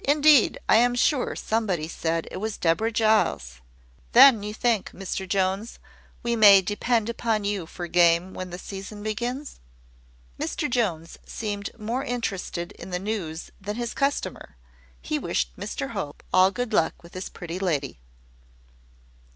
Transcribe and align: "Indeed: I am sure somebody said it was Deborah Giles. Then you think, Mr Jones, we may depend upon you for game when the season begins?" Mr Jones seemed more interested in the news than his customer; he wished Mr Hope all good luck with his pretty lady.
"Indeed: 0.00 0.58
I 0.68 0.74
am 0.78 0.96
sure 0.96 1.36
somebody 1.36 1.86
said 1.86 2.26
it 2.32 2.38
was 2.38 2.56
Deborah 2.56 2.90
Giles. 2.90 3.60
Then 4.10 4.42
you 4.42 4.52
think, 4.52 4.90
Mr 4.90 5.28
Jones, 5.28 5.78
we 6.24 6.34
may 6.34 6.62
depend 6.62 7.08
upon 7.08 7.44
you 7.44 7.66
for 7.66 7.86
game 7.86 8.34
when 8.34 8.50
the 8.50 8.58
season 8.58 9.04
begins?" 9.04 9.60
Mr 10.36 10.68
Jones 10.68 11.16
seemed 11.26 11.70
more 11.78 12.02
interested 12.02 12.72
in 12.72 12.90
the 12.90 12.98
news 12.98 13.52
than 13.60 13.76
his 13.76 13.94
customer; 13.94 14.56
he 15.00 15.16
wished 15.16 15.56
Mr 15.56 15.90
Hope 15.90 16.24
all 16.32 16.50
good 16.50 16.72
luck 16.72 17.00
with 17.04 17.14
his 17.14 17.28
pretty 17.28 17.60
lady. 17.60 18.00